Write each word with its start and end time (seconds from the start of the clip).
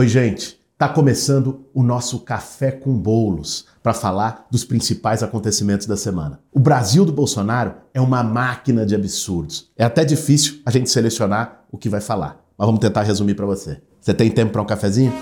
Oi, 0.00 0.08
gente. 0.08 0.58
Tá 0.78 0.88
começando 0.88 1.66
o 1.74 1.82
nosso 1.82 2.20
café 2.20 2.70
com 2.70 2.96
bolos 2.96 3.66
para 3.82 3.92
falar 3.92 4.46
dos 4.50 4.64
principais 4.64 5.22
acontecimentos 5.22 5.86
da 5.86 5.94
semana. 5.94 6.40
O 6.50 6.58
Brasil 6.58 7.04
do 7.04 7.12
Bolsonaro 7.12 7.74
é 7.92 8.00
uma 8.00 8.22
máquina 8.22 8.86
de 8.86 8.94
absurdos. 8.94 9.70
É 9.76 9.84
até 9.84 10.02
difícil 10.02 10.62
a 10.64 10.70
gente 10.70 10.88
selecionar 10.88 11.64
o 11.70 11.76
que 11.76 11.90
vai 11.90 12.00
falar, 12.00 12.42
mas 12.56 12.64
vamos 12.64 12.80
tentar 12.80 13.02
resumir 13.02 13.34
para 13.34 13.44
você. 13.44 13.82
Você 14.00 14.14
tem 14.14 14.30
tempo 14.30 14.52
para 14.52 14.62
um 14.62 14.64
cafezinho? 14.64 15.12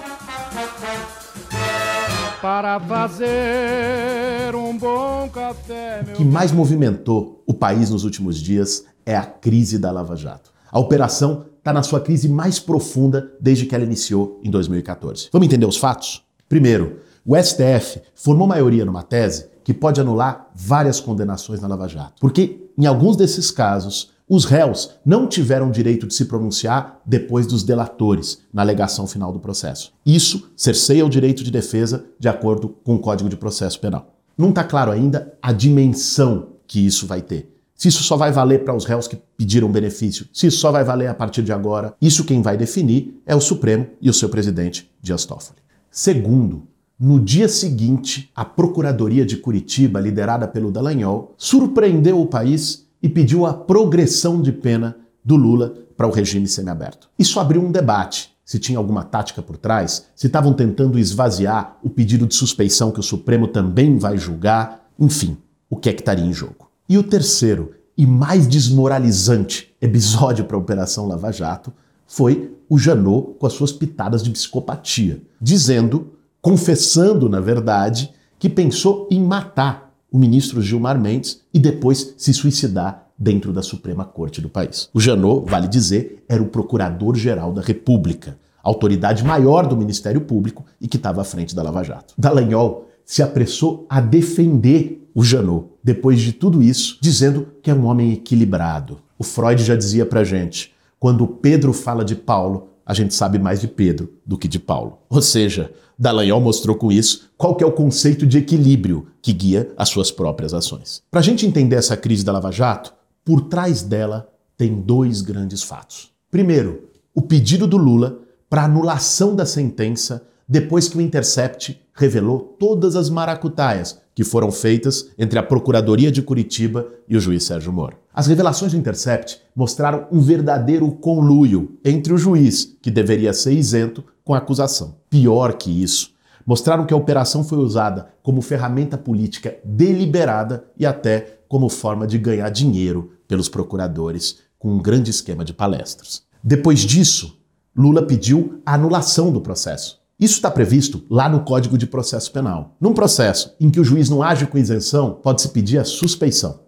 Para 2.40 2.78
fazer 2.78 4.54
um 4.54 4.78
bom 4.78 5.28
café, 5.28 6.04
O 6.08 6.12
que 6.18 6.24
mais 6.24 6.52
movimentou 6.52 7.42
o 7.48 7.52
país 7.52 7.90
nos 7.90 8.04
últimos 8.04 8.40
dias 8.40 8.84
é 9.04 9.16
a 9.16 9.26
crise 9.26 9.76
da 9.76 9.90
Lava 9.90 10.14
Jato. 10.14 10.52
A 10.70 10.78
operação 10.78 11.46
está 11.68 11.72
na 11.72 11.82
sua 11.82 12.00
crise 12.00 12.28
mais 12.30 12.58
profunda 12.58 13.30
desde 13.38 13.66
que 13.66 13.74
ela 13.74 13.84
iniciou 13.84 14.40
em 14.42 14.50
2014. 14.50 15.28
Vamos 15.30 15.46
entender 15.46 15.66
os 15.66 15.76
fatos? 15.76 16.22
Primeiro, 16.48 17.00
o 17.26 17.36
STF 17.36 18.00
formou 18.14 18.46
maioria 18.46 18.86
numa 18.86 19.02
tese 19.02 19.50
que 19.62 19.74
pode 19.74 20.00
anular 20.00 20.50
várias 20.54 20.98
condenações 20.98 21.60
na 21.60 21.68
Lava 21.68 21.86
Jato. 21.86 22.14
Porque, 22.20 22.70
em 22.78 22.86
alguns 22.86 23.16
desses 23.16 23.50
casos, 23.50 24.12
os 24.26 24.46
réus 24.46 24.94
não 25.04 25.26
tiveram 25.26 25.70
direito 25.70 26.06
de 26.06 26.14
se 26.14 26.24
pronunciar 26.24 27.02
depois 27.04 27.46
dos 27.46 27.62
delatores 27.62 28.38
na 28.50 28.62
alegação 28.62 29.06
final 29.06 29.30
do 29.30 29.38
processo. 29.38 29.92
Isso 30.06 30.50
cerceia 30.56 31.04
o 31.04 31.10
direito 31.10 31.44
de 31.44 31.50
defesa 31.50 32.06
de 32.18 32.30
acordo 32.30 32.70
com 32.82 32.94
o 32.94 32.98
Código 32.98 33.28
de 33.28 33.36
Processo 33.36 33.78
Penal. 33.78 34.14
Não 34.38 34.48
está 34.48 34.64
claro 34.64 34.90
ainda 34.90 35.34
a 35.42 35.52
dimensão 35.52 36.48
que 36.66 36.86
isso 36.86 37.06
vai 37.06 37.20
ter. 37.20 37.57
Se 37.78 37.86
isso 37.86 38.02
só 38.02 38.16
vai 38.16 38.32
valer 38.32 38.64
para 38.64 38.74
os 38.74 38.84
réus 38.84 39.06
que 39.06 39.14
pediram 39.36 39.70
benefício, 39.70 40.26
se 40.32 40.48
isso 40.48 40.58
só 40.58 40.72
vai 40.72 40.82
valer 40.82 41.06
a 41.06 41.14
partir 41.14 41.42
de 41.42 41.52
agora, 41.52 41.94
isso 42.02 42.24
quem 42.24 42.42
vai 42.42 42.56
definir 42.56 43.22
é 43.24 43.36
o 43.36 43.40
Supremo 43.40 43.86
e 44.00 44.10
o 44.10 44.12
seu 44.12 44.28
presidente, 44.28 44.90
Dias 45.00 45.24
Toffoli. 45.24 45.60
Segundo, 45.88 46.66
no 46.98 47.20
dia 47.20 47.48
seguinte, 47.48 48.32
a 48.34 48.44
Procuradoria 48.44 49.24
de 49.24 49.36
Curitiba, 49.36 50.00
liderada 50.00 50.48
pelo 50.48 50.72
Dallagnol, 50.72 51.36
surpreendeu 51.38 52.20
o 52.20 52.26
país 52.26 52.88
e 53.00 53.08
pediu 53.08 53.46
a 53.46 53.54
progressão 53.54 54.42
de 54.42 54.50
pena 54.50 54.96
do 55.24 55.36
Lula 55.36 55.72
para 55.96 56.08
o 56.08 56.10
regime 56.10 56.48
semiaberto. 56.48 57.08
Isso 57.16 57.38
abriu 57.38 57.62
um 57.62 57.70
debate 57.70 58.36
se 58.44 58.58
tinha 58.58 58.78
alguma 58.78 59.04
tática 59.04 59.40
por 59.40 59.56
trás, 59.56 60.06
se 60.16 60.26
estavam 60.26 60.52
tentando 60.54 60.98
esvaziar 60.98 61.76
o 61.82 61.88
pedido 61.90 62.26
de 62.26 62.34
suspeição 62.34 62.90
que 62.90 62.98
o 62.98 63.02
Supremo 63.04 63.46
também 63.46 63.98
vai 63.98 64.16
julgar, 64.16 64.88
enfim, 64.98 65.36
o 65.68 65.76
que 65.76 65.90
é 65.90 65.92
que 65.92 66.00
estaria 66.00 66.24
em 66.24 66.32
jogo. 66.32 66.67
E 66.88 66.96
o 66.96 67.02
terceiro 67.02 67.74
e 67.94 68.06
mais 68.06 68.46
desmoralizante 68.46 69.74
episódio 69.78 70.46
para 70.46 70.56
a 70.56 70.60
Operação 70.60 71.06
Lava 71.06 71.30
Jato 71.30 71.70
foi 72.06 72.56
o 72.66 72.78
Janot 72.78 73.34
com 73.38 73.46
as 73.46 73.52
suas 73.52 73.72
pitadas 73.72 74.22
de 74.22 74.30
psicopatia, 74.30 75.20
dizendo, 75.38 76.14
confessando, 76.40 77.28
na 77.28 77.40
verdade, 77.40 78.10
que 78.38 78.48
pensou 78.48 79.06
em 79.10 79.22
matar 79.22 79.92
o 80.10 80.18
ministro 80.18 80.62
Gilmar 80.62 80.98
Mendes 80.98 81.42
e 81.52 81.58
depois 81.58 82.14
se 82.16 82.32
suicidar 82.32 83.06
dentro 83.18 83.52
da 83.52 83.60
Suprema 83.60 84.06
Corte 84.06 84.40
do 84.40 84.48
país. 84.48 84.88
O 84.94 85.00
Janot, 85.00 85.44
vale 85.46 85.68
dizer, 85.68 86.24
era 86.26 86.42
o 86.42 86.48
Procurador-Geral 86.48 87.52
da 87.52 87.60
República, 87.60 88.38
autoridade 88.62 89.22
maior 89.22 89.66
do 89.66 89.76
Ministério 89.76 90.22
Público 90.22 90.64
e 90.80 90.88
que 90.88 90.96
estava 90.96 91.20
à 91.20 91.24
frente 91.24 91.54
da 91.54 91.62
Lava 91.62 91.82
Jato. 91.84 92.14
Dallagnol 92.16 92.88
se 93.04 93.22
apressou 93.22 93.86
a 93.90 94.00
defender 94.00 94.98
o 95.14 95.24
Janot, 95.24 95.66
depois 95.88 96.20
de 96.20 96.34
tudo 96.34 96.62
isso, 96.62 96.98
dizendo 97.00 97.48
que 97.62 97.70
é 97.70 97.74
um 97.74 97.86
homem 97.86 98.12
equilibrado. 98.12 98.98
O 99.18 99.24
Freud 99.24 99.64
já 99.64 99.74
dizia 99.74 100.04
pra 100.04 100.22
gente: 100.22 100.74
quando 101.00 101.26
Pedro 101.26 101.72
fala 101.72 102.04
de 102.04 102.14
Paulo, 102.14 102.68
a 102.84 102.92
gente 102.92 103.14
sabe 103.14 103.38
mais 103.38 103.58
de 103.58 103.68
Pedro 103.68 104.12
do 104.24 104.36
que 104.36 104.46
de 104.46 104.58
Paulo. 104.58 104.98
Ou 105.08 105.22
seja, 105.22 105.72
Dallagnol 105.98 106.42
mostrou 106.42 106.76
com 106.76 106.92
isso 106.92 107.30
qual 107.38 107.54
que 107.54 107.64
é 107.64 107.66
o 107.66 107.72
conceito 107.72 108.26
de 108.26 108.36
equilíbrio 108.36 109.06
que 109.22 109.32
guia 109.32 109.72
as 109.78 109.88
suas 109.88 110.10
próprias 110.10 110.52
ações. 110.52 111.02
Para 111.10 111.20
a 111.20 111.22
gente 111.22 111.46
entender 111.46 111.76
essa 111.76 111.96
crise 111.96 112.22
da 112.22 112.32
Lava 112.32 112.52
Jato, 112.52 112.92
por 113.24 113.40
trás 113.42 113.80
dela 113.80 114.28
tem 114.58 114.74
dois 114.74 115.22
grandes 115.22 115.62
fatos. 115.62 116.10
Primeiro, 116.30 116.90
o 117.14 117.22
pedido 117.22 117.66
do 117.66 117.78
Lula 117.78 118.18
para 118.50 118.64
anulação 118.64 119.34
da 119.34 119.46
sentença 119.46 120.22
depois 120.46 120.86
que 120.86 120.98
o 120.98 121.00
Intercept 121.00 121.80
revelou 121.94 122.38
todas 122.58 122.94
as 122.94 123.08
maracutaias 123.08 123.98
que 124.18 124.24
foram 124.24 124.50
feitas 124.50 125.10
entre 125.16 125.38
a 125.38 125.44
Procuradoria 125.44 126.10
de 126.10 126.20
Curitiba 126.22 126.88
e 127.08 127.16
o 127.16 127.20
juiz 127.20 127.44
Sérgio 127.44 127.72
Moro. 127.72 127.98
As 128.12 128.26
revelações 128.26 128.72
do 128.72 128.76
Intercept 128.76 129.40
mostraram 129.54 130.08
um 130.10 130.18
verdadeiro 130.18 130.90
conluio 130.90 131.78
entre 131.84 132.12
o 132.12 132.18
juiz, 132.18 132.76
que 132.82 132.90
deveria 132.90 133.32
ser 133.32 133.52
isento, 133.52 134.02
com 134.24 134.34
a 134.34 134.38
acusação. 134.38 134.96
Pior 135.08 135.52
que 135.52 135.70
isso, 135.70 136.10
mostraram 136.44 136.84
que 136.84 136.92
a 136.92 136.96
operação 136.96 137.44
foi 137.44 137.58
usada 137.58 138.08
como 138.20 138.42
ferramenta 138.42 138.98
política 138.98 139.56
deliberada 139.64 140.64
e 140.76 140.84
até 140.84 141.38
como 141.46 141.68
forma 141.68 142.04
de 142.04 142.18
ganhar 142.18 142.50
dinheiro 142.50 143.12
pelos 143.28 143.48
procuradores 143.48 144.40
com 144.58 144.72
um 144.72 144.82
grande 144.82 145.12
esquema 145.12 145.44
de 145.44 145.52
palestras. 145.52 146.24
Depois 146.42 146.80
disso, 146.80 147.38
Lula 147.72 148.02
pediu 148.02 148.60
a 148.66 148.74
anulação 148.74 149.30
do 149.30 149.40
processo. 149.40 149.97
Isso 150.20 150.34
está 150.34 150.50
previsto 150.50 151.04
lá 151.08 151.28
no 151.28 151.44
Código 151.44 151.78
de 151.78 151.86
Processo 151.86 152.32
Penal. 152.32 152.74
Num 152.80 152.92
processo 152.92 153.54
em 153.60 153.70
que 153.70 153.78
o 153.78 153.84
juiz 153.84 154.10
não 154.10 154.20
age 154.20 154.48
com 154.48 154.58
isenção, 154.58 155.12
pode-se 155.22 155.50
pedir 155.50 155.78
a 155.78 155.84
suspeição. 155.84 156.58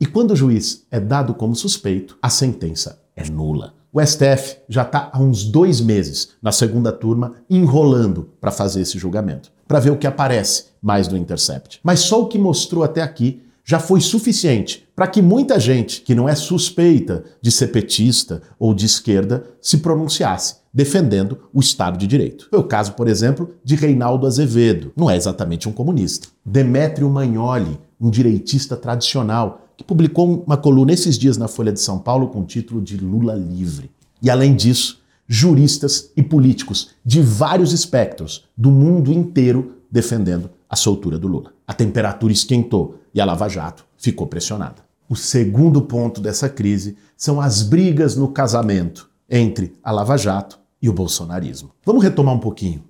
E 0.00 0.06
quando 0.06 0.32
o 0.32 0.36
juiz 0.36 0.84
é 0.90 0.98
dado 0.98 1.32
como 1.32 1.54
suspeito, 1.54 2.18
a 2.20 2.28
sentença 2.28 3.00
é 3.14 3.30
nula. 3.30 3.74
O 3.92 4.04
STF 4.04 4.56
já 4.68 4.82
está 4.82 5.10
há 5.12 5.20
uns 5.20 5.44
dois 5.44 5.80
meses 5.80 6.30
na 6.42 6.50
segunda 6.50 6.90
turma 6.90 7.34
enrolando 7.48 8.30
para 8.40 8.50
fazer 8.50 8.80
esse 8.80 8.98
julgamento, 8.98 9.52
para 9.68 9.78
ver 9.78 9.90
o 9.90 9.96
que 9.96 10.06
aparece 10.06 10.64
mais 10.82 11.06
do 11.06 11.16
Intercept. 11.16 11.78
Mas 11.84 12.00
só 12.00 12.20
o 12.20 12.26
que 12.26 12.36
mostrou 12.36 12.82
até 12.82 13.00
aqui 13.00 13.42
já 13.68 13.78
foi 13.78 14.00
suficiente 14.00 14.88
para 14.96 15.06
que 15.06 15.20
muita 15.20 15.60
gente 15.60 16.00
que 16.00 16.14
não 16.14 16.26
é 16.26 16.34
suspeita 16.34 17.22
de 17.42 17.52
ser 17.52 17.66
petista 17.66 18.40
ou 18.58 18.72
de 18.72 18.86
esquerda 18.86 19.44
se 19.60 19.76
pronunciasse, 19.76 20.56
defendendo 20.72 21.38
o 21.52 21.60
Estado 21.60 21.98
de 21.98 22.06
Direito. 22.06 22.48
Foi 22.48 22.58
o 22.58 22.64
caso, 22.64 22.94
por 22.94 23.06
exemplo, 23.06 23.50
de 23.62 23.76
Reinaldo 23.76 24.26
Azevedo, 24.26 24.90
não 24.96 25.10
é 25.10 25.18
exatamente 25.18 25.68
um 25.68 25.72
comunista. 25.72 26.28
Demétrio 26.42 27.10
Magnoli, 27.10 27.78
um 28.00 28.08
direitista 28.08 28.74
tradicional, 28.74 29.68
que 29.76 29.84
publicou 29.84 30.42
uma 30.46 30.56
coluna 30.56 30.94
esses 30.94 31.18
dias 31.18 31.36
na 31.36 31.46
Folha 31.46 31.70
de 31.70 31.80
São 31.80 31.98
Paulo 31.98 32.28
com 32.28 32.40
o 32.40 32.46
título 32.46 32.80
de 32.80 32.96
Lula 32.96 33.34
Livre. 33.34 33.90
E 34.22 34.30
além 34.30 34.56
disso, 34.56 35.02
juristas 35.26 36.10
e 36.16 36.22
políticos 36.22 36.88
de 37.04 37.20
vários 37.20 37.74
espectros 37.74 38.46
do 38.56 38.70
mundo 38.70 39.12
inteiro 39.12 39.74
defendendo 39.90 40.48
a 40.70 40.74
soltura 40.74 41.18
do 41.18 41.28
Lula. 41.28 41.57
A 41.68 41.74
temperatura 41.74 42.32
esquentou 42.32 42.98
e 43.12 43.20
a 43.20 43.26
Lava 43.26 43.46
Jato 43.46 43.84
ficou 43.98 44.26
pressionada. 44.26 44.82
O 45.06 45.14
segundo 45.14 45.82
ponto 45.82 46.18
dessa 46.18 46.48
crise 46.48 46.96
são 47.14 47.42
as 47.42 47.62
brigas 47.62 48.16
no 48.16 48.28
casamento 48.28 49.10
entre 49.28 49.74
a 49.84 49.92
Lava 49.92 50.16
Jato 50.16 50.58
e 50.80 50.88
o 50.88 50.94
bolsonarismo. 50.94 51.70
Vamos 51.84 52.02
retomar 52.02 52.34
um 52.34 52.38
pouquinho. 52.40 52.84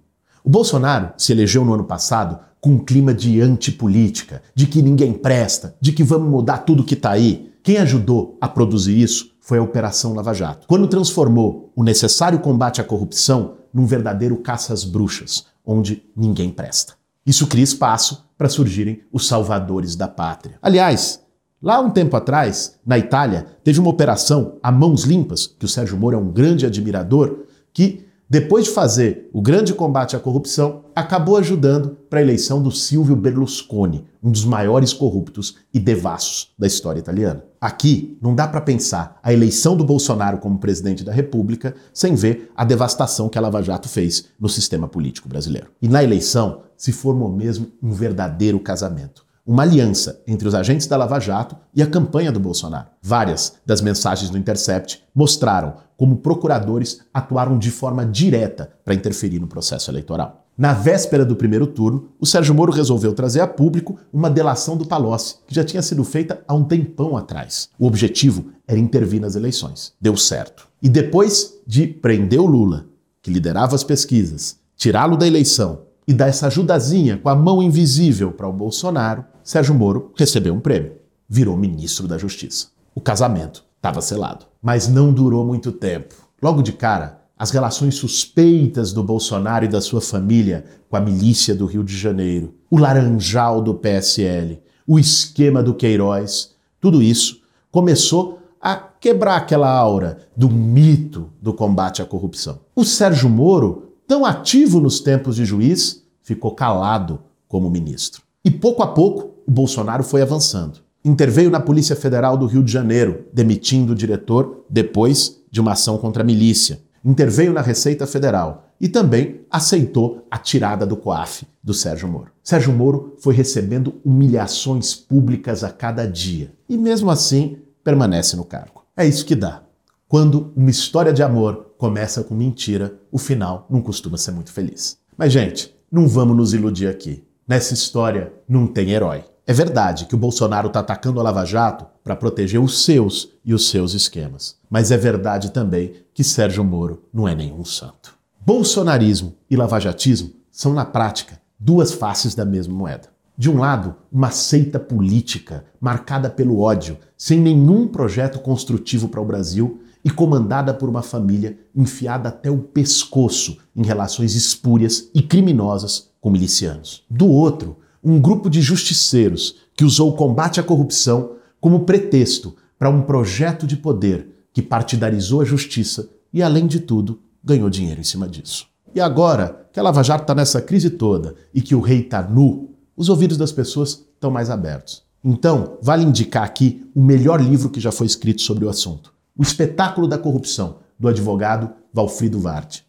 O 0.44 0.49
Bolsonaro 0.49 1.12
se 1.19 1.33
elegeu 1.33 1.65
no 1.65 1.75
ano 1.75 1.83
passado 1.83 2.39
com 2.61 2.71
um 2.71 2.78
clima 2.78 3.12
de 3.12 3.41
antipolítica, 3.41 4.43
de 4.55 4.69
que 4.69 4.81
ninguém 4.81 5.12
presta, 5.12 5.75
de 5.81 5.91
que 5.91 6.05
vamos 6.05 6.31
mudar 6.31 6.59
tudo 6.59 6.84
que 6.84 6.95
está 6.95 7.10
aí. 7.10 7.50
Quem 7.65 7.78
ajudou 7.78 8.39
a 8.41 8.49
produzir 8.49 9.00
isso 9.00 9.33
foi 9.41 9.59
a 9.59 9.62
Operação 9.62 10.15
Lava 10.15 10.33
Jato, 10.33 10.69
quando 10.69 10.87
transformou 10.87 11.72
o 11.75 11.83
necessário 11.83 12.39
combate 12.39 12.81
à 12.81 12.84
corrupção 12.84 13.55
num 13.75 13.87
verdadeiro 13.87 14.37
caça 14.37 14.72
às 14.72 14.84
bruxas, 14.84 15.47
onde 15.66 16.05
ninguém 16.16 16.50
presta. 16.50 16.95
Isso 17.27 17.47
cria 17.49 17.65
espaço 17.65 18.28
para 18.38 18.49
surgirem 18.49 19.03
os 19.12 19.26
salvadores 19.26 19.97
da 19.97 20.06
pátria. 20.06 20.56
Aliás, 20.62 21.21
lá 21.60 21.81
um 21.81 21.91
tempo 21.91 22.16
atrás, 22.16 22.78
na 22.87 22.97
Itália, 22.97 23.47
teve 23.65 23.81
uma 23.81 23.91
operação 23.91 24.56
a 24.62 24.72
mãos 24.72 25.03
limpas, 25.03 25.49
que 25.59 25.65
o 25.65 25.69
Sérgio 25.69 25.99
Moro 25.99 26.16
é 26.16 26.21
um 26.21 26.31
grande 26.31 26.65
admirador, 26.65 27.41
que 27.75 28.09
depois 28.31 28.66
de 28.66 28.72
fazer 28.72 29.31
o 29.32 29.41
grande 29.41 29.72
combate 29.72 30.15
à 30.15 30.21
corrupção, 30.21 30.84
acabou 30.95 31.39
ajudando 31.39 31.97
para 32.10 32.18
a 32.18 32.22
eleição 32.22 32.63
do 32.63 32.71
Silvio 32.71 33.16
Berlusconi, 33.16 34.04
um 34.22 34.30
dos 34.30 34.45
maiores 34.45 34.92
corruptos 34.92 35.57
e 35.72 35.78
devassos 35.78 36.51
da 36.59 36.66
história 36.66 37.01
italiana. 37.01 37.42
Aqui 37.59 38.18
não 38.21 38.34
dá 38.34 38.47
para 38.47 38.60
pensar 38.60 39.18
a 39.22 39.33
eleição 39.33 39.74
do 39.74 39.83
Bolsonaro 39.83 40.36
como 40.36 40.59
presidente 40.59 41.03
da 41.03 41.10
República 41.10 41.74
sem 41.95 42.15
ver 42.15 42.53
a 42.54 42.66
devastação 42.66 43.30
que 43.30 43.39
a 43.39 43.41
Lava 43.41 43.63
Jato 43.63 43.89
fez 43.89 44.27
no 44.39 44.48
sistema 44.48 44.86
político 44.86 45.27
brasileiro. 45.27 45.68
E 45.80 45.89
na 45.89 46.04
eleição 46.04 46.65
se 46.78 46.92
formou 46.92 47.30
mesmo 47.30 47.71
um 47.83 47.92
verdadeiro 47.92 48.59
casamento 48.59 49.28
uma 49.48 49.63
aliança 49.63 50.21
entre 50.27 50.47
os 50.47 50.54
agentes 50.54 50.86
da 50.86 50.95
Lava 50.95 51.19
Jato 51.19 51.57
e 51.75 51.83
a 51.83 51.86
campanha 51.86 52.30
do 52.30 52.39
Bolsonaro. 52.39 52.89
Várias 53.01 53.54
das 53.65 53.80
mensagens 53.80 54.28
do 54.28 54.36
Intercept 54.36 55.03
mostraram 55.15 55.77
como 55.97 56.19
procuradores 56.19 57.01
atuaram 57.15 57.59
de 57.59 57.71
forma 57.71 58.04
direta 58.04 58.71
para 58.84 58.92
interferir 58.92 59.41
no 59.41 59.47
processo 59.47 59.91
eleitoral. 59.91 60.45
Na 60.57 60.75
véspera 60.75 61.25
do 61.25 61.34
primeiro 61.34 61.66
turno, 61.66 62.10
o 62.21 62.27
Sérgio 62.27 62.54
Moro 62.54 62.71
resolveu 62.71 63.15
trazer 63.15 63.41
a 63.41 63.47
público 63.47 63.97
uma 64.13 64.28
delação 64.28 64.77
do 64.77 64.84
Palocci, 64.84 65.36
que 65.47 65.54
já 65.54 65.65
tinha 65.65 65.80
sido 65.80 66.04
feita 66.04 66.42
há 66.47 66.53
um 66.53 66.65
tempão 66.65 67.16
atrás. 67.16 67.71
O 67.78 67.86
objetivo 67.86 68.53
era 68.66 68.78
intervir 68.78 69.21
nas 69.21 69.34
eleições. 69.34 69.95
Deu 69.98 70.15
certo. 70.15 70.69
E 70.83 70.91
depois 70.91 71.54
de 71.66 71.86
prender 71.86 72.41
o 72.41 72.47
Lula, 72.47 72.84
que 73.22 73.30
liderava 73.30 73.75
as 73.75 73.84
pesquisas, 73.84 74.59
tirá-lo 74.77 75.16
da 75.16 75.27
eleição 75.27 75.88
e 76.09 76.15
dar 76.15 76.28
essa 76.28 76.47
ajudazinha 76.47 77.19
com 77.19 77.28
a 77.28 77.34
mão 77.34 77.63
invisível 77.63 78.33
para 78.33 78.49
o 78.49 78.53
Bolsonaro, 78.53 79.27
Sérgio 79.45 79.75
Moro 79.75 80.10
recebeu 80.16 80.55
um 80.55 80.60
prêmio. 80.60 80.93
Virou 81.28 81.55
ministro 81.55 82.09
da 82.09 82.16
Justiça. 82.16 82.69
O 82.95 83.01
casamento 83.01 83.63
estava 83.77 84.01
selado. 84.01 84.47
Mas 84.63 84.89
não 84.89 85.13
durou 85.13 85.45
muito 85.45 85.71
tempo. 85.71 86.15
Logo 86.43 86.63
de 86.63 86.72
cara, 86.72 87.21
as 87.39 87.51
relações 87.51 87.97
suspeitas 87.97 88.91
do 88.91 89.05
Bolsonaro 89.05 89.66
e 89.66 89.69
da 89.69 89.83
sua 89.83 90.01
família 90.01 90.65
com 90.89 90.97
a 90.97 91.01
milícia 91.01 91.55
do 91.55 91.66
Rio 91.66 91.84
de 91.84 91.95
Janeiro, 91.95 92.54
o 92.71 92.78
laranjal 92.78 93.61
do 93.61 93.75
PSL, 93.75 94.63
o 94.87 94.99
esquema 94.99 95.63
do 95.63 95.75
Queiroz, 95.75 96.54
tudo 96.81 97.03
isso 97.03 97.43
começou 97.71 98.39
a 98.59 98.75
quebrar 98.75 99.37
aquela 99.37 99.71
aura 99.71 100.21
do 100.34 100.49
mito 100.49 101.28
do 101.41 101.53
combate 101.53 102.01
à 102.01 102.07
corrupção. 102.07 102.61
O 102.75 102.83
Sérgio 102.83 103.28
Moro 103.28 103.88
tão 104.09 104.25
ativo 104.25 104.81
nos 104.81 105.01
tempos 105.01 105.37
de 105.37 105.45
juiz, 105.45 106.03
ficou 106.22 106.55
calado 106.55 107.21
como 107.47 107.71
ministro. 107.71 108.22
E 108.43 108.51
pouco 108.51 108.83
a 108.83 108.87
pouco, 108.87 109.34
o 109.47 109.51
Bolsonaro 109.51 110.03
foi 110.03 110.22
avançando. 110.22 110.81
Interveio 111.05 111.51
na 111.51 111.60
Polícia 111.60 111.95
Federal 111.95 112.37
do 112.37 112.47
Rio 112.47 112.65
de 112.65 112.72
Janeiro, 112.72 113.27
demitindo 113.33 113.93
o 113.93 113.95
diretor 113.95 114.65
depois 114.69 115.41
de 115.51 115.60
uma 115.60 115.72
ação 115.72 115.99
contra 115.99 116.22
a 116.22 116.27
milícia. 116.27 116.81
Interveio 117.05 117.53
na 117.53 117.60
Receita 117.60 118.07
Federal 118.07 118.71
e 118.81 118.89
também 118.89 119.43
aceitou 119.51 120.27
a 120.31 120.39
tirada 120.39 120.87
do 120.87 120.97
COAF 120.97 121.47
do 121.63 121.75
Sérgio 121.75 122.09
Moro. 122.09 122.31
Sérgio 122.43 122.72
Moro 122.72 123.15
foi 123.19 123.34
recebendo 123.34 124.01
humilhações 124.04 124.95
públicas 124.95 125.63
a 125.63 125.71
cada 125.71 126.07
dia 126.07 126.53
e, 126.69 126.78
mesmo 126.78 127.11
assim, 127.11 127.59
permanece 127.84 128.37
no 128.37 128.45
cargo. 128.45 128.84
É 128.97 129.07
isso 129.07 129.27
que 129.27 129.37
dá. 129.37 129.63
Quando 130.09 130.53
uma 130.57 130.71
história 130.71 131.13
de 131.13 131.22
amor 131.22 131.67
começa 131.78 132.25
com 132.25 132.34
mentira, 132.34 133.01
o 133.10 133.19
final 133.19 133.66
não 133.71 133.80
costuma 133.80 134.19
ser 134.19 134.33
muito 134.33 134.53
feliz. 134.53 134.98
Mas, 135.16 135.33
gente, 135.33 135.75
não 135.91 136.09
vamos 136.09 136.36
nos 136.36 136.53
iludir 136.53 136.89
aqui. 136.89 137.25
Nessa 137.47 137.72
história 137.72 138.33
não 138.47 138.66
tem 138.66 138.91
herói. 138.91 139.25
É 139.47 139.53
verdade 139.54 140.04
que 140.04 140.15
o 140.15 140.19
Bolsonaro 140.19 140.66
está 140.66 140.80
atacando 140.80 141.19
a 141.19 141.22
Lava 141.22 141.45
Jato 141.47 141.86
para 142.04 142.16
proteger 142.16 142.60
os 142.60 142.84
seus 142.84 143.30
e 143.42 143.54
os 143.54 143.71
seus 143.71 143.95
esquemas. 143.95 144.57
Mas 144.69 144.91
é 144.91 144.97
verdade 144.98 145.51
também 145.51 145.95
que 146.13 146.22
Sérgio 146.22 146.63
Moro 146.63 147.04
não 147.15 147.27
é 147.27 147.34
nenhum 147.34 147.65
santo. 147.65 148.15
Bolsonarismo 148.45 149.34
e 149.48 149.57
lavajatismo 149.57 150.33
são, 150.51 150.75
na 150.75 150.84
prática, 150.84 151.41
duas 151.59 151.92
faces 151.92 152.34
da 152.34 152.45
mesma 152.45 152.75
moeda. 152.75 153.09
De 153.36 153.48
um 153.48 153.59
lado, 153.59 153.95
uma 154.13 154.30
seita 154.30 154.80
política 154.80 155.65
marcada 155.80 156.28
pelo 156.28 156.60
ódio, 156.60 156.98
sem 157.16 157.41
nenhum 157.41 157.86
projeto 157.86 158.41
construtivo 158.41 159.09
para 159.09 159.21
o 159.21 159.25
Brasil 159.25 159.80
e 160.09 160.10
comandada 160.10 160.72
por 160.72 160.89
uma 160.89 161.03
família 161.03 161.59
enfiada 161.77 162.31
até 162.31 162.51
o 162.51 162.57
pescoço 162.57 163.59
em 163.77 163.84
relações 163.84 164.34
espúrias 164.34 165.10
e 165.15 165.21
criminosas 165.21 166.09
com 166.19 166.31
milicianos. 166.31 167.05
Do 167.10 167.27
outro, 167.27 167.77
um 168.03 168.19
grupo 168.19 168.49
de 168.49 168.63
justiceiros 168.63 169.57
que 169.77 169.84
usou 169.84 170.09
o 170.09 170.16
combate 170.16 170.59
à 170.59 170.63
corrupção 170.63 171.33
como 171.60 171.81
pretexto 171.81 172.57
para 172.78 172.89
um 172.89 173.03
projeto 173.03 173.66
de 173.66 173.77
poder 173.77 174.28
que 174.51 174.63
partidarizou 174.63 175.43
a 175.43 175.45
justiça 175.45 176.09
e, 176.33 176.43
além 176.43 176.66
de 176.66 176.81
tudo, 176.81 177.21
ganhou 177.45 177.69
dinheiro 177.69 178.01
em 178.01 178.04
cima 178.04 178.27
disso. 178.27 178.66
E 178.95 179.01
agora 179.03 179.69
que 179.71 179.78
a 179.78 179.83
Lava 179.83 180.03
Jato 180.03 180.22
está 180.22 180.34
nessa 180.34 180.63
crise 180.63 180.89
toda 180.89 181.34
e 181.53 181.61
que 181.61 181.75
o 181.75 181.83
rei 181.83 182.01
está 182.01 182.22
nu, 182.22 182.71
os 182.97 183.11
ouvidos 183.11 183.37
das 183.37 183.53
pessoas 183.53 184.07
estão 184.15 184.31
mais 184.31 184.49
abertos. 184.49 185.03
Então, 185.22 185.77
vale 185.83 186.03
indicar 186.03 186.45
aqui 186.45 186.89
o 186.95 187.03
melhor 187.03 187.43
livro 187.43 187.69
que 187.69 187.78
já 187.78 187.93
foi 187.93 188.07
escrito 188.07 188.41
sobre 188.41 188.65
o 188.65 188.71
assunto. 188.71 189.17
O 189.39 189.43
Espetáculo 189.43 190.09
da 190.09 190.19
Corrupção, 190.19 190.79
do 190.99 191.07
advogado 191.07 191.71
Valfrido 191.95 192.41
Varte. 192.41 192.85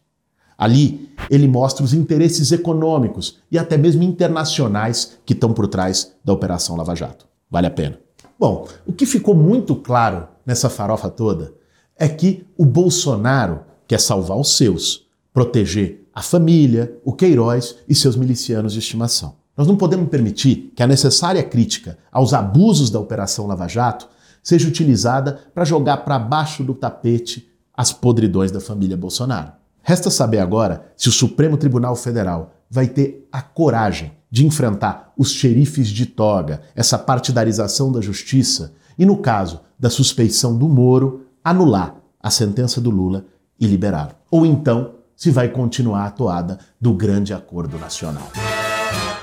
Ali, 0.58 1.08
ele 1.30 1.46
mostra 1.46 1.84
os 1.84 1.94
interesses 1.94 2.50
econômicos 2.52 3.38
e 3.50 3.58
até 3.58 3.78
mesmo 3.78 4.02
internacionais 4.02 5.16
que 5.24 5.32
estão 5.32 5.52
por 5.54 5.68
trás 5.68 6.12
da 6.24 6.32
Operação 6.32 6.76
Lava 6.76 6.94
Jato. 6.94 7.26
Vale 7.48 7.68
a 7.68 7.70
pena. 7.70 7.98
Bom, 8.38 8.66
o 8.84 8.92
que 8.92 9.06
ficou 9.06 9.34
muito 9.34 9.76
claro 9.76 10.26
nessa 10.44 10.68
farofa 10.68 11.08
toda 11.08 11.54
é 11.96 12.08
que 12.08 12.46
o 12.58 12.66
Bolsonaro 12.66 13.60
quer 13.86 14.00
salvar 14.00 14.38
os 14.38 14.56
seus, 14.56 15.06
proteger 15.32 16.08
a 16.12 16.20
família, 16.20 16.98
o 17.04 17.12
Queiroz 17.12 17.76
e 17.88 17.94
seus 17.94 18.16
milicianos 18.16 18.72
de 18.72 18.80
estimação. 18.80 19.36
Nós 19.56 19.66
não 19.66 19.76
podemos 19.76 20.08
permitir 20.08 20.72
que 20.74 20.82
a 20.82 20.86
necessária 20.86 21.42
crítica 21.42 21.96
aos 22.10 22.34
abusos 22.34 22.90
da 22.90 22.98
Operação 22.98 23.46
Lava 23.46 23.68
Jato 23.68 24.08
seja 24.42 24.68
utilizada 24.68 25.40
para 25.54 25.64
jogar 25.64 25.98
para 25.98 26.18
baixo 26.18 26.62
do 26.64 26.74
tapete 26.74 27.48
as 27.74 27.92
podridões 27.92 28.50
da 28.50 28.60
família 28.60 28.96
Bolsonaro. 28.96 29.52
Resta 29.82 30.10
saber 30.10 30.38
agora 30.38 30.92
se 30.96 31.08
o 31.08 31.12
Supremo 31.12 31.56
Tribunal 31.56 31.96
Federal 31.96 32.52
vai 32.70 32.86
ter 32.86 33.26
a 33.32 33.40
coragem 33.40 34.12
de 34.30 34.46
enfrentar 34.46 35.12
os 35.16 35.32
xerifes 35.32 35.88
de 35.88 36.06
toga, 36.06 36.60
essa 36.76 36.98
partidarização 36.98 37.90
da 37.90 38.00
justiça 38.00 38.74
e, 38.98 39.04
no 39.04 39.16
caso 39.16 39.60
da 39.78 39.90
suspeição 39.90 40.56
do 40.56 40.68
Moro, 40.68 41.26
anular 41.42 41.96
a 42.22 42.30
sentença 42.30 42.80
do 42.80 42.90
Lula 42.90 43.24
e 43.58 43.66
liberá-lo. 43.66 44.10
Ou 44.30 44.46
então, 44.46 44.92
se 45.16 45.30
vai 45.30 45.48
continuar 45.48 46.06
a 46.06 46.10
toada 46.10 46.58
do 46.80 46.94
grande 46.94 47.34
acordo 47.34 47.78
nacional. 47.78 48.30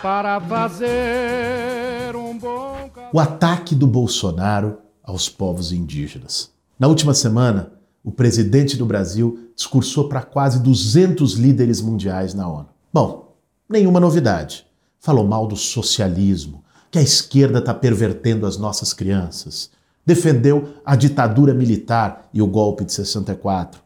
Para 0.02 0.42
fazer 0.42 2.16
um 2.16 2.38
bom... 2.38 2.90
O 3.14 3.20
ataque 3.20 3.74
do 3.74 3.88
Bolsonaro 3.88 4.78
aos 5.08 5.30
povos 5.30 5.72
indígenas. 5.72 6.52
Na 6.78 6.88
última 6.88 7.14
semana, 7.14 7.72
o 8.04 8.12
presidente 8.12 8.76
do 8.76 8.86
Brasil 8.86 9.50
discursou 9.56 10.10
para 10.10 10.22
quase 10.22 10.60
200 10.60 11.34
líderes 11.36 11.82
mundiais 11.82 12.34
na 12.34 12.48
ONU. 12.48 12.68
Bom, 12.94 13.34
nenhuma 13.70 14.02
novidade. 14.02 14.68
Falou 15.00 15.26
mal 15.26 15.48
do 15.48 15.56
socialismo, 15.56 16.64
que 16.92 17.00
a 17.00 17.02
esquerda 17.02 17.60
está 17.60 17.74
pervertendo 17.74 18.46
as 18.46 18.58
nossas 18.58 18.94
crianças. 18.94 19.72
Defendeu 20.06 20.76
a 20.86 20.96
ditadura 20.96 21.54
militar 21.54 22.30
e 22.34 22.42
o 22.42 22.48
golpe 22.48 22.84
de 22.84 22.92
64. 22.92 23.82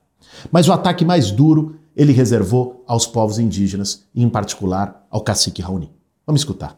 Mas 0.51 0.67
o 0.67 0.73
ataque 0.73 1.05
mais 1.05 1.31
duro 1.31 1.75
ele 1.95 2.13
reservou 2.13 2.83
aos 2.87 3.05
povos 3.05 3.37
indígenas, 3.37 4.05
e 4.15 4.23
em 4.23 4.29
particular 4.29 5.05
ao 5.11 5.21
cacique 5.21 5.61
Raoni. 5.61 5.91
Vamos 6.25 6.41
escutar. 6.41 6.77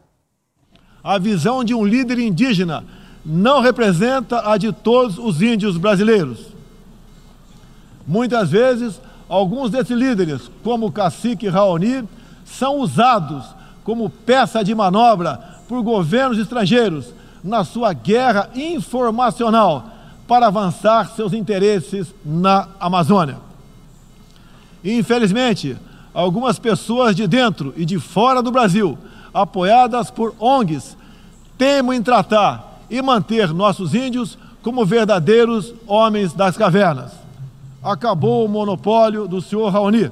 A 1.02 1.18
visão 1.18 1.62
de 1.62 1.74
um 1.74 1.84
líder 1.84 2.18
indígena 2.18 2.84
não 3.24 3.60
representa 3.60 4.50
a 4.50 4.56
de 4.56 4.72
todos 4.72 5.18
os 5.18 5.40
índios 5.40 5.76
brasileiros. 5.76 6.52
Muitas 8.06 8.50
vezes, 8.50 9.00
alguns 9.28 9.70
desses 9.70 9.96
líderes, 9.96 10.50
como 10.62 10.86
o 10.86 10.92
cacique 10.92 11.48
Raoni, 11.48 12.06
são 12.44 12.78
usados 12.78 13.44
como 13.82 14.10
peça 14.10 14.62
de 14.62 14.74
manobra 14.74 15.40
por 15.66 15.82
governos 15.82 16.38
estrangeiros 16.38 17.06
na 17.42 17.64
sua 17.64 17.92
guerra 17.92 18.50
informacional 18.54 19.90
para 20.26 20.46
avançar 20.46 21.10
seus 21.10 21.32
interesses 21.32 22.14
na 22.24 22.68
Amazônia. 22.78 23.38
Infelizmente, 24.82 25.76
algumas 26.12 26.58
pessoas 26.58 27.16
de 27.16 27.26
dentro 27.26 27.72
e 27.76 27.84
de 27.84 27.98
fora 27.98 28.42
do 28.42 28.50
Brasil, 28.50 28.98
apoiadas 29.32 30.10
por 30.10 30.34
ONGs, 30.38 30.96
temem 31.56 32.02
tratar 32.02 32.73
e 32.88 33.00
manter 33.02 33.52
nossos 33.52 33.94
índios 33.94 34.38
como 34.62 34.84
verdadeiros 34.84 35.74
homens 35.86 36.32
das 36.32 36.56
cavernas. 36.56 37.12
Acabou 37.82 38.44
o 38.44 38.48
monopólio 38.48 39.28
do 39.28 39.42
senhor 39.42 39.68
Raoni. 39.70 40.10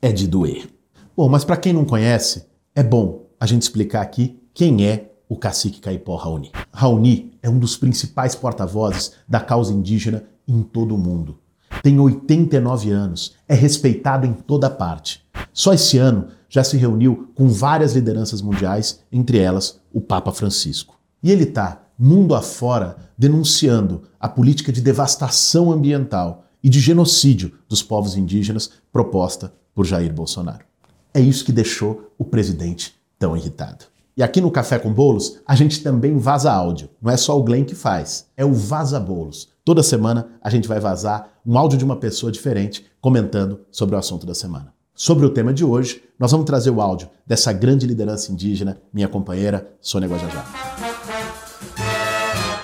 É 0.00 0.10
de 0.10 0.26
doer. 0.26 0.68
Bom, 1.16 1.28
mas 1.28 1.44
para 1.44 1.56
quem 1.56 1.72
não 1.72 1.84
conhece, 1.84 2.46
é 2.74 2.82
bom 2.82 3.26
a 3.38 3.46
gente 3.46 3.62
explicar 3.62 4.00
aqui 4.00 4.40
quem 4.54 4.86
é 4.86 5.12
o 5.28 5.36
cacique 5.36 5.80
caipó 5.80 6.16
Raoni. 6.16 6.50
Raoni 6.72 7.32
é 7.42 7.48
um 7.48 7.58
dos 7.58 7.76
principais 7.76 8.34
porta-vozes 8.34 9.12
da 9.28 9.40
causa 9.40 9.72
indígena 9.72 10.24
em 10.46 10.62
todo 10.62 10.94
o 10.94 10.98
mundo. 10.98 11.38
Tem 11.82 11.98
89 11.98 12.90
anos, 12.90 13.34
é 13.48 13.54
respeitado 13.54 14.26
em 14.26 14.32
toda 14.32 14.68
parte. 14.68 15.24
Só 15.52 15.72
esse 15.72 15.98
ano 15.98 16.28
já 16.48 16.64
se 16.64 16.76
reuniu 16.76 17.30
com 17.34 17.48
várias 17.48 17.94
lideranças 17.94 18.42
mundiais, 18.42 19.00
entre 19.10 19.38
elas 19.38 19.80
o 19.92 20.00
Papa 20.00 20.32
Francisco. 20.32 20.99
E 21.22 21.30
ele 21.30 21.44
está, 21.44 21.82
mundo 21.98 22.34
afora, 22.34 22.96
denunciando 23.16 24.02
a 24.18 24.28
política 24.28 24.72
de 24.72 24.80
devastação 24.80 25.70
ambiental 25.70 26.46
e 26.62 26.68
de 26.68 26.80
genocídio 26.80 27.52
dos 27.68 27.82
povos 27.82 28.16
indígenas 28.16 28.70
proposta 28.92 29.52
por 29.74 29.84
Jair 29.84 30.12
Bolsonaro. 30.12 30.64
É 31.12 31.20
isso 31.20 31.44
que 31.44 31.52
deixou 31.52 32.10
o 32.16 32.24
presidente 32.24 32.94
tão 33.18 33.36
irritado. 33.36 33.84
E 34.16 34.22
aqui 34.22 34.40
no 34.40 34.50
Café 34.50 34.78
com 34.78 34.92
Bolos, 34.92 35.38
a 35.46 35.54
gente 35.54 35.82
também 35.82 36.18
vaza 36.18 36.52
áudio. 36.52 36.90
Não 37.00 37.10
é 37.10 37.16
só 37.16 37.38
o 37.38 37.42
Glenn 37.42 37.64
que 37.64 37.74
faz, 37.74 38.26
é 38.36 38.44
o 38.44 38.52
Vaza 38.52 39.00
Bolos. 39.00 39.48
Toda 39.64 39.82
semana 39.82 40.28
a 40.42 40.50
gente 40.50 40.68
vai 40.68 40.80
vazar 40.80 41.30
um 41.46 41.56
áudio 41.56 41.78
de 41.78 41.84
uma 41.84 41.96
pessoa 41.96 42.32
diferente 42.32 42.84
comentando 43.00 43.60
sobre 43.70 43.94
o 43.94 43.98
assunto 43.98 44.26
da 44.26 44.34
semana. 44.34 44.74
Sobre 44.94 45.24
o 45.24 45.30
tema 45.30 45.54
de 45.54 45.64
hoje, 45.64 46.02
nós 46.18 46.32
vamos 46.32 46.44
trazer 46.44 46.70
o 46.70 46.80
áudio 46.80 47.08
dessa 47.26 47.52
grande 47.52 47.86
liderança 47.86 48.30
indígena, 48.30 48.78
minha 48.92 49.08
companheira 49.08 49.70
Sônia 49.80 50.08
Guajajá. 50.08 50.89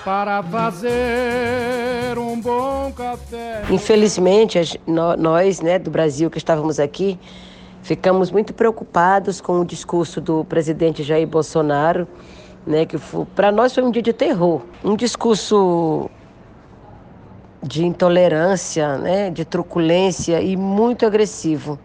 Para 0.07 0.41
fazer 0.41 2.17
um 2.17 2.39
bom 2.39 2.89
café. 2.95 3.63
Infelizmente, 3.69 4.79
nós, 4.87 5.59
né, 5.59 5.77
do 5.77 5.91
Brasil 5.91 6.29
que 6.29 6.37
estávamos 6.37 6.79
aqui, 6.79 7.19
ficamos 7.81 8.31
muito 8.31 8.53
preocupados 8.53 9.41
com 9.41 9.59
o 9.59 9.65
discurso 9.65 10.21
do 10.21 10.45
presidente 10.45 11.03
Jair 11.03 11.27
Bolsonaro, 11.27 12.07
né, 12.65 12.85
que 12.85 12.97
para 13.35 13.51
nós 13.51 13.75
foi 13.75 13.83
um 13.83 13.91
dia 13.91 14.01
de 14.01 14.13
terror, 14.13 14.61
um 14.81 14.95
discurso 14.95 16.09
de 17.61 17.85
intolerância, 17.85 18.97
né, 18.97 19.29
de 19.29 19.43
truculência 19.43 20.39
e 20.39 20.55
muito 20.55 21.05
agressivo. 21.05 21.77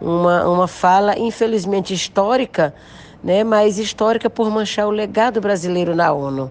Uma, 0.00 0.48
uma 0.48 0.66
fala, 0.66 1.18
infelizmente, 1.18 1.92
histórica, 1.92 2.74
né, 3.22 3.44
mas 3.44 3.78
histórica 3.78 4.30
por 4.30 4.50
manchar 4.50 4.86
o 4.86 4.90
legado 4.90 5.38
brasileiro 5.38 5.94
na 5.94 6.10
ONU. 6.14 6.50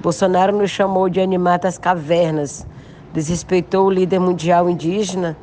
Bolsonaro 0.00 0.56
nos 0.56 0.70
chamou 0.70 1.08
de 1.08 1.20
animatas 1.20 1.76
cavernas, 1.76 2.64
desrespeitou 3.12 3.86
o 3.86 3.90
líder 3.90 4.20
mundial 4.20 4.70
indígena, 4.70 5.36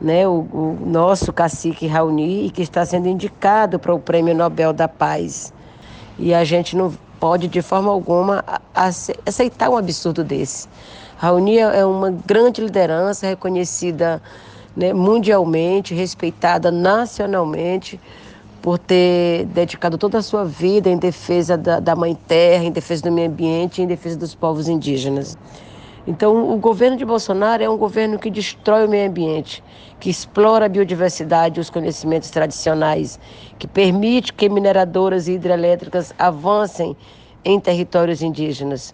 né, 0.00 0.28
o, 0.28 0.46
o 0.52 0.78
nosso 0.86 1.32
cacique 1.32 1.86
Raoni, 1.86 2.50
que 2.50 2.62
está 2.62 2.84
sendo 2.84 3.08
indicado 3.08 3.78
para 3.78 3.92
o 3.92 3.98
Prêmio 3.98 4.34
Nobel 4.34 4.72
da 4.72 4.86
Paz. 4.86 5.52
E 6.18 6.32
a 6.32 6.44
gente 6.44 6.76
não 6.76 6.92
pode, 7.18 7.48
de 7.48 7.60
forma 7.62 7.90
alguma, 7.90 8.44
aceitar 9.24 9.70
um 9.70 9.76
absurdo 9.76 10.22
desse. 10.22 10.68
Raoni 11.16 11.58
é 11.58 11.84
uma 11.84 12.10
grande 12.10 12.60
liderança 12.60 13.26
reconhecida 13.26 14.22
né, 14.76 14.92
mundialmente, 14.92 15.94
respeitada 15.94 16.70
nacionalmente 16.70 17.98
por 18.66 18.80
ter 18.80 19.44
dedicado 19.44 19.96
toda 19.96 20.18
a 20.18 20.22
sua 20.22 20.44
vida 20.44 20.90
em 20.90 20.96
defesa 20.96 21.56
da, 21.56 21.78
da 21.78 21.94
Mãe 21.94 22.18
Terra, 22.26 22.64
em 22.64 22.72
defesa 22.72 23.04
do 23.04 23.12
meio 23.12 23.28
ambiente, 23.28 23.80
em 23.80 23.86
defesa 23.86 24.18
dos 24.18 24.34
povos 24.34 24.66
indígenas. 24.66 25.38
Então, 26.04 26.52
o 26.52 26.58
governo 26.58 26.96
de 26.96 27.04
Bolsonaro 27.04 27.62
é 27.62 27.70
um 27.70 27.76
governo 27.76 28.18
que 28.18 28.28
destrói 28.28 28.86
o 28.86 28.88
meio 28.88 29.08
ambiente, 29.08 29.62
que 30.00 30.10
explora 30.10 30.66
a 30.66 30.68
biodiversidade 30.68 31.60
e 31.60 31.60
os 31.60 31.70
conhecimentos 31.70 32.28
tradicionais, 32.28 33.20
que 33.56 33.68
permite 33.68 34.32
que 34.32 34.48
mineradoras 34.48 35.28
e 35.28 35.34
hidrelétricas 35.34 36.12
avancem 36.18 36.96
em 37.44 37.60
territórios 37.60 38.20
indígenas. 38.20 38.92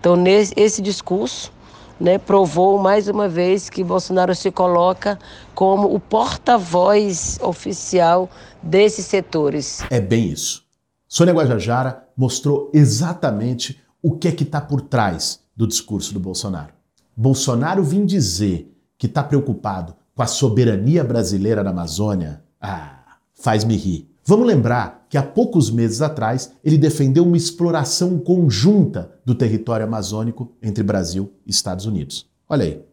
Então, 0.00 0.16
nesse, 0.16 0.52
esse 0.56 0.82
discurso 0.82 1.52
né, 2.00 2.18
provou 2.18 2.76
mais 2.76 3.06
uma 3.06 3.28
vez 3.28 3.70
que 3.70 3.84
Bolsonaro 3.84 4.34
se 4.34 4.50
coloca 4.50 5.16
como 5.54 5.94
o 5.94 6.00
porta-voz 6.00 7.38
oficial 7.40 8.28
desses 8.62 9.06
setores. 9.06 9.80
É 9.90 10.00
bem 10.00 10.28
isso. 10.28 10.64
Sônia 11.08 11.34
Guajajara 11.34 12.08
mostrou 12.16 12.70
exatamente 12.72 13.80
o 14.02 14.16
que 14.16 14.28
é 14.28 14.32
que 14.32 14.44
está 14.44 14.60
por 14.60 14.80
trás 14.80 15.40
do 15.54 15.66
discurso 15.66 16.14
do 16.14 16.20
Bolsonaro. 16.20 16.72
Bolsonaro 17.16 17.84
vim 17.84 18.06
dizer 18.06 18.74
que 18.96 19.06
está 19.06 19.22
preocupado 19.22 19.94
com 20.14 20.22
a 20.22 20.26
soberania 20.26 21.04
brasileira 21.04 21.62
na 21.62 21.70
Amazônia. 21.70 22.42
Ah, 22.60 23.18
faz-me 23.34 23.76
rir. 23.76 24.08
Vamos 24.24 24.46
lembrar 24.46 25.06
que 25.08 25.18
há 25.18 25.22
poucos 25.22 25.70
meses 25.70 26.00
atrás 26.00 26.52
ele 26.64 26.78
defendeu 26.78 27.24
uma 27.24 27.36
exploração 27.36 28.18
conjunta 28.18 29.12
do 29.24 29.34
território 29.34 29.84
amazônico 29.84 30.56
entre 30.62 30.82
Brasil 30.82 31.32
e 31.44 31.50
Estados 31.50 31.86
Unidos. 31.86 32.30
Olha 32.48 32.64
aí. 32.64 32.84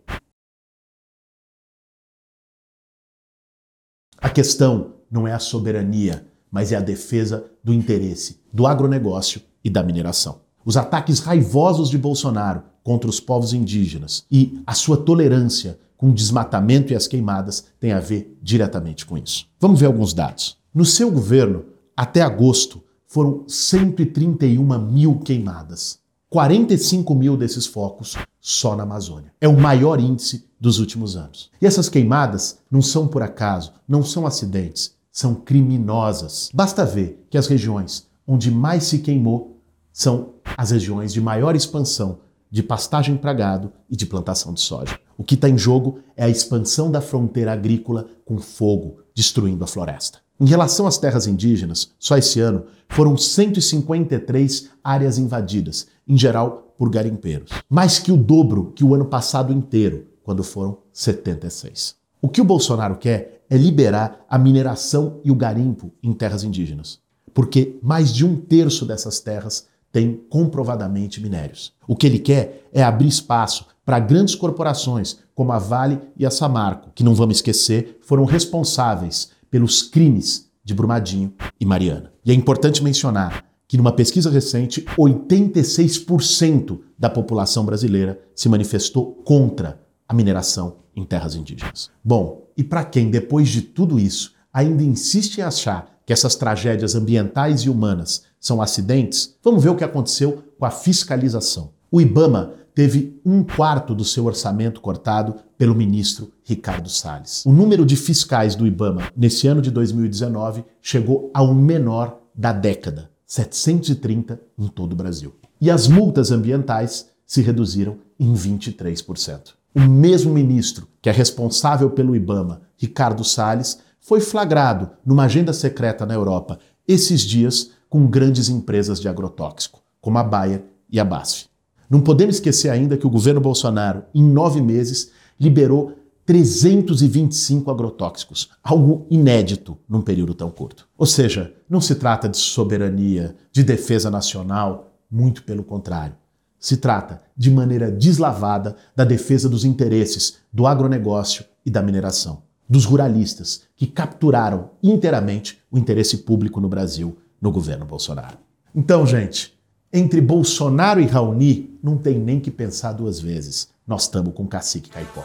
A 4.18 4.30
questão 4.30 4.99
não 5.10 5.28
é 5.28 5.34
a 5.34 5.40
soberania, 5.40 6.26
mas 6.52 6.72
é 6.72 6.76
a 6.76 6.82
defesa 6.82 7.46
do 7.64 7.74
interesse 7.74 8.40
do 8.52 8.66
agronegócio 8.66 9.42
e 9.64 9.70
da 9.70 9.84
mineração. 9.84 10.42
Os 10.66 10.78
ataques 10.78 11.20
raivosos 11.20 11.90
de 11.90 11.98
Bolsonaro 11.98 12.64
contra 12.84 13.10
os 13.10 13.20
povos 13.20 13.54
indígenas 13.54 14.26
e 14.32 14.62
a 14.66 14.74
sua 14.74 14.98
tolerância 14.98 15.80
com 15.96 16.10
o 16.10 16.14
desmatamento 16.14 16.94
e 16.94 16.96
as 16.96 17.08
queimadas 17.08 17.66
têm 17.80 17.92
a 17.92 18.00
ver 18.00 18.38
diretamente 18.42 19.06
com 19.06 19.18
isso. 19.18 19.48
Vamos 19.60 19.80
ver 19.80 19.88
alguns 19.88 20.14
dados. 20.14 20.58
No 20.74 20.86
seu 20.86 21.12
governo, 21.12 21.66
até 21.96 22.22
agosto, 22.22 22.82
foram 23.06 23.44
131 23.48 24.80
mil 24.80 25.20
queimadas. 25.20 26.00
45 26.30 27.16
mil 27.16 27.36
desses 27.36 27.66
focos 27.66 28.16
só 28.40 28.76
na 28.76 28.84
Amazônia. 28.84 29.34
É 29.42 29.48
o 29.48 29.60
maior 29.60 30.00
índice 30.00 30.48
dos 30.60 30.80
últimos 30.80 31.18
anos. 31.18 31.50
E 31.62 31.66
essas 31.66 31.90
queimadas 31.90 32.60
não 32.70 32.82
são 32.82 33.08
por 33.08 33.24
acaso, 33.24 33.74
não 33.88 34.04
são 34.04 34.28
acidentes, 34.28 34.96
são 35.20 35.36
criminosas. 35.36 36.50
Basta 36.54 36.86
ver 36.86 37.26
que 37.30 37.38
as 37.38 37.46
regiões 37.46 38.08
onde 38.26 38.50
mais 38.50 38.86
se 38.86 39.00
queimou 39.00 39.60
são 39.92 40.36
as 40.58 40.72
regiões 40.72 41.12
de 41.12 41.20
maior 41.20 41.58
expansão 41.58 42.20
de 42.50 42.64
pastagem 42.64 43.18
para 43.18 43.34
gado 43.34 43.70
e 43.90 43.98
de 43.98 44.06
plantação 44.06 44.54
de 44.54 44.62
soja. 44.62 44.98
O 45.18 45.24
que 45.26 45.36
está 45.36 45.50
em 45.50 45.58
jogo 45.58 46.00
é 46.16 46.24
a 46.24 46.30
expansão 46.30 46.90
da 46.90 47.02
fronteira 47.02 47.52
agrícola 47.52 48.08
com 48.24 48.38
fogo, 48.38 49.02
destruindo 49.14 49.62
a 49.62 49.68
floresta. 49.68 50.20
Em 50.40 50.46
relação 50.46 50.88
às 50.88 50.98
terras 50.98 51.28
indígenas, 51.28 51.92
só 52.00 52.18
esse 52.18 52.40
ano 52.40 52.64
foram 52.88 53.18
153 53.18 54.70
áreas 54.82 55.18
invadidas, 55.18 55.88
em 56.08 56.18
geral 56.18 56.74
por 56.78 56.90
garimpeiros. 56.90 57.52
Mais 57.70 58.00
que 58.00 58.12
o 58.12 58.16
dobro 58.16 58.72
que 58.74 58.86
o 58.86 58.96
ano 58.96 59.06
passado 59.06 59.52
inteiro, 59.52 60.08
quando 60.24 60.46
foram 60.46 60.78
76. 60.94 61.96
O 62.22 62.30
que 62.30 62.40
o 62.40 62.46
Bolsonaro 62.46 62.96
quer 62.96 63.39
é 63.50 63.58
liberar 63.58 64.26
a 64.30 64.38
mineração 64.38 65.20
e 65.24 65.32
o 65.32 65.36
garimpo 65.36 65.92
em 66.04 66.14
terras 66.14 66.44
indígenas, 66.44 67.00
porque 67.34 67.80
mais 67.82 68.14
de 68.14 68.26
um 68.26 68.36
terço 68.36 68.86
dessas 68.86 69.20
terras 69.20 69.68
tem 69.92 70.22
comprovadamente 70.30 71.22
minérios. 71.22 71.74
O 71.88 71.96
que 71.96 72.06
ele 72.06 72.20
quer 72.20 72.70
é 72.72 72.84
abrir 72.84 73.08
espaço 73.08 73.66
para 73.84 74.00
grandes 74.00 74.36
corporações 74.36 75.18
como 75.34 75.52
a 75.52 75.58
Vale 75.58 76.00
e 76.16 76.26
a 76.26 76.30
Samarco, 76.30 76.92
que 76.94 77.04
não 77.04 77.16
vamos 77.16 77.38
esquecer, 77.38 77.98
foram 78.02 78.26
responsáveis 78.26 79.32
pelos 79.50 79.82
crimes 79.82 80.50
de 80.64 80.74
Brumadinho 80.74 81.34
e 81.60 81.66
Mariana. 81.66 82.12
E 82.24 82.32
é 82.32 82.34
importante 82.34 82.84
mencionar 82.84 83.44
que 83.68 83.78
numa 83.78 83.92
pesquisa 83.92 84.30
recente, 84.30 84.86
86% 84.98 86.80
da 86.98 87.10
população 87.10 87.66
brasileira 87.66 88.20
se 88.36 88.50
manifestou 88.50 89.14
contra 89.24 89.80
a 90.08 90.14
mineração 90.14 90.78
em 91.00 91.06
terras 91.06 91.36
indígenas. 91.36 91.90
Bom, 92.04 92.48
e 92.58 92.64
para 92.64 92.84
quem 92.84 93.10
depois 93.10 93.50
de 93.50 93.62
tudo 93.62 94.00
isso 94.00 94.34
ainda 94.54 94.84
insiste 94.84 95.38
em 95.38 95.42
achar 95.42 96.00
que 96.06 96.12
essas 96.12 96.36
tragédias 96.36 96.96
ambientais 96.96 97.62
e 97.62 97.70
humanas 97.70 98.24
são 98.40 98.62
acidentes, 98.62 99.36
vamos 99.44 99.64
ver 99.64 99.70
o 99.70 99.76
que 99.76 99.84
aconteceu 99.84 100.44
com 100.58 100.66
a 100.66 100.72
fiscalização. 100.72 101.72
O 101.92 102.02
IBAMA 102.02 102.54
teve 102.74 103.20
um 103.26 103.44
quarto 103.44 103.94
do 103.94 104.04
seu 104.04 104.26
orçamento 104.26 104.82
cortado 104.82 105.36
pelo 105.58 105.76
ministro 105.76 106.32
Ricardo 106.44 106.90
Salles. 106.90 107.46
O 107.46 107.52
número 107.52 107.86
de 107.86 107.96
fiscais 107.96 108.56
do 108.56 108.66
IBAMA 108.66 109.10
nesse 109.16 109.48
ano 109.48 109.62
de 109.62 109.72
2019 109.72 110.66
chegou 110.82 111.30
ao 111.34 111.54
menor 111.54 112.20
da 112.34 112.52
década, 112.52 113.10
730 113.26 114.40
em 114.58 114.68
todo 114.68 114.94
o 114.94 114.96
Brasil. 114.96 115.36
E 115.62 115.70
as 115.70 115.88
multas 115.88 116.32
ambientais 116.32 117.08
se 117.26 117.42
reduziram 117.42 117.98
em 118.20 118.34
23%. 118.34 119.59
O 119.76 119.82
mesmo 119.82 120.34
ministro 120.34 120.88
que 121.02 121.10
é 121.10 121.12
responsável 121.12 121.90
pelo 121.90 122.16
IBAMA, 122.16 122.62
Ricardo 122.78 123.24
Salles, 123.24 123.80
foi 124.00 124.20
flagrado 124.20 124.90
numa 125.06 125.26
agenda 125.26 125.54
secreta 125.54 126.06
na 126.06 126.14
Europa 126.14 126.60
esses 126.88 127.22
dias 127.22 127.72
com 127.90 128.08
grandes 128.08 128.50
empresas 128.50 129.00
de 129.00 129.08
agrotóxico, 129.08 129.82
como 130.02 130.18
a 130.18 130.24
Bayer 130.24 130.64
e 130.90 131.00
a 131.00 131.06
BASF. 131.06 131.48
Não 131.90 132.02
podemos 132.02 132.36
esquecer 132.36 132.70
ainda 132.70 132.98
que 132.98 133.08
o 133.08 133.10
governo 133.10 133.42
Bolsonaro, 133.42 134.04
em 134.14 134.24
nove 134.24 134.62
meses, 134.62 135.12
liberou 135.40 135.94
325 136.26 137.72
agrotóxicos, 137.72 138.50
algo 138.64 139.08
inédito 139.10 139.78
num 139.88 140.02
período 140.02 140.36
tão 140.36 140.52
curto. 140.52 140.88
Ou 140.98 141.06
seja, 141.06 141.54
não 141.68 141.82
se 141.82 141.96
trata 141.96 142.30
de 142.30 142.38
soberania, 142.38 143.36
de 143.52 143.64
defesa 143.64 144.12
nacional, 144.12 144.94
muito 145.10 145.44
pelo 145.44 145.64
contrário. 145.64 146.16
Se 146.60 146.76
trata, 146.76 147.22
de 147.38 147.50
maneira 147.50 147.90
deslavada, 147.90 148.76
da 148.94 149.06
defesa 149.06 149.48
dos 149.48 149.64
interesses 149.64 150.40
do 150.52 150.68
agronegócio 150.68 151.46
e 151.66 151.72
da 151.72 151.82
mineração, 151.82 152.44
dos 152.68 152.84
ruralistas 152.84 153.62
que 153.78 153.88
capturaram 153.88 154.72
inteiramente 154.84 155.62
o 155.72 155.78
interesse 155.78 156.18
público 156.18 156.60
no 156.60 156.68
Brasil 156.68 157.18
no 157.42 157.50
governo 157.50 157.86
Bolsonaro. 157.86 158.38
Então, 158.76 159.08
gente, 159.08 159.58
entre 159.92 160.20
Bolsonaro 160.20 161.00
e 161.00 161.06
Raoni, 161.06 161.80
não 161.82 161.98
tem 161.98 162.20
nem 162.20 162.42
que 162.42 162.52
pensar 162.52 162.92
duas 162.92 163.22
vezes. 163.22 163.70
Nós 163.88 164.04
estamos 164.04 164.34
com 164.34 164.46
cacique 164.46 164.90
caipó. 164.90 165.24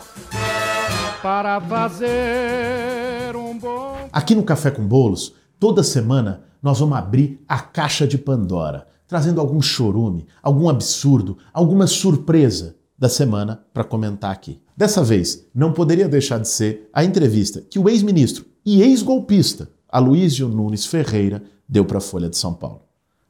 Para 1.21 1.61
fazer 1.61 3.35
um 3.37 3.59
bom. 3.59 4.09
Aqui 4.13 4.37
no 4.37 4.45
Café 4.45 4.71
com 4.71 4.87
Bolos, 4.87 5.35
toda 5.59 5.83
semana 5.83 6.45
nós 6.63 6.79
vamos 6.79 6.97
abrir 6.97 7.45
a 7.49 7.59
caixa 7.59 8.07
de 8.07 8.17
Pandora, 8.17 8.87
trazendo 9.15 9.41
algum 9.41 9.63
chorume, 9.63 10.27
algum 10.43 10.69
absurdo, 10.69 11.39
alguma 11.53 11.87
surpresa 11.87 12.75
da 12.99 13.09
semana 13.09 13.65
para 13.73 13.85
comentar 13.85 14.33
aqui. 14.33 14.61
Dessa 14.77 15.05
vez, 15.05 15.47
não 15.55 15.73
poderia 15.73 16.09
deixar 16.09 16.41
de 16.41 16.49
ser 16.49 16.91
a 16.93 17.05
entrevista 17.05 17.61
que 17.61 17.79
o 17.79 17.89
ex-ministro 17.89 18.45
e 18.67 18.83
ex-golpista 18.83 19.71
Aloysio 19.89 20.49
Nunes 20.49 20.85
Ferreira 20.85 21.45
deu 21.69 21.85
para 21.85 21.99
a 21.99 22.01
Folha 22.01 22.29
de 22.29 22.37
São 22.37 22.53
Paulo. 22.53 22.81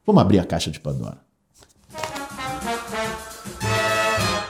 Vamos 0.07 0.23
abrir 0.23 0.38
a 0.38 0.47
caixa 0.47 0.71
de 0.71 0.81
Pandora. 0.81 1.19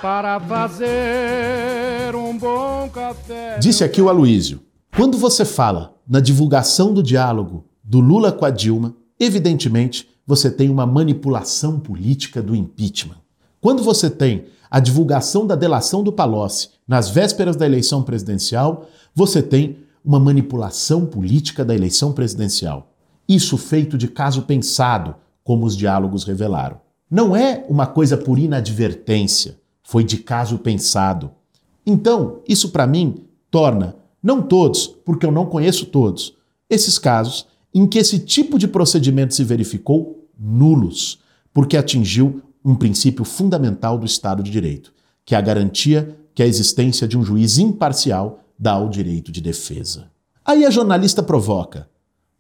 para 0.00 0.38
fazer 0.38 2.14
um 2.14 2.38
bom 2.38 2.88
café. 2.90 3.58
Disse 3.58 3.82
aqui 3.82 4.00
o 4.00 4.08
Aloísio: 4.08 4.60
quando 4.96 5.18
você 5.18 5.44
fala 5.44 5.96
na 6.08 6.20
divulgação 6.20 6.94
do 6.94 7.02
diálogo 7.02 7.64
do 7.82 7.98
Lula 7.98 8.30
com 8.30 8.44
a 8.44 8.50
Dilma, 8.50 8.94
evidentemente 9.18 10.13
você 10.26 10.50
tem 10.50 10.70
uma 10.70 10.86
manipulação 10.86 11.78
política 11.78 12.42
do 12.42 12.54
impeachment. 12.54 13.16
Quando 13.60 13.82
você 13.82 14.10
tem 14.10 14.46
a 14.70 14.80
divulgação 14.80 15.46
da 15.46 15.54
delação 15.54 16.02
do 16.02 16.12
Palocci 16.12 16.70
nas 16.86 17.08
vésperas 17.08 17.56
da 17.56 17.66
eleição 17.66 18.02
presidencial, 18.02 18.88
você 19.14 19.42
tem 19.42 19.78
uma 20.04 20.20
manipulação 20.20 21.06
política 21.06 21.64
da 21.64 21.74
eleição 21.74 22.12
presidencial. 22.12 22.92
Isso 23.28 23.56
feito 23.56 23.96
de 23.96 24.08
caso 24.08 24.42
pensado, 24.42 25.14
como 25.42 25.64
os 25.64 25.76
diálogos 25.76 26.24
revelaram. 26.24 26.80
Não 27.10 27.34
é 27.34 27.64
uma 27.68 27.86
coisa 27.86 28.16
por 28.16 28.38
inadvertência, 28.38 29.58
foi 29.82 30.04
de 30.04 30.18
caso 30.18 30.58
pensado. 30.58 31.30
Então, 31.86 32.40
isso 32.48 32.70
para 32.70 32.86
mim 32.86 33.24
torna, 33.50 33.94
não 34.22 34.42
todos, 34.42 34.86
porque 34.86 35.24
eu 35.24 35.32
não 35.32 35.46
conheço 35.46 35.86
todos, 35.86 36.34
esses 36.68 36.98
casos 36.98 37.46
em 37.74 37.86
que 37.86 37.98
esse 37.98 38.20
tipo 38.20 38.58
de 38.58 38.68
procedimento 38.68 39.34
se 39.34 39.42
verificou 39.42 40.28
nulos, 40.38 41.18
porque 41.52 41.76
atingiu 41.76 42.40
um 42.64 42.74
princípio 42.74 43.24
fundamental 43.24 43.98
do 43.98 44.06
Estado 44.06 44.42
de 44.42 44.50
Direito, 44.50 44.92
que 45.24 45.34
é 45.34 45.38
a 45.38 45.40
garantia 45.40 46.16
que 46.34 46.42
a 46.42 46.46
existência 46.46 47.06
de 47.06 47.18
um 47.18 47.24
juiz 47.24 47.58
imparcial 47.58 48.40
dá 48.58 48.78
o 48.78 48.88
direito 48.88 49.30
de 49.30 49.40
defesa. 49.40 50.06
Aí 50.44 50.64
a 50.64 50.70
jornalista 50.70 51.22
provoca: 51.22 51.88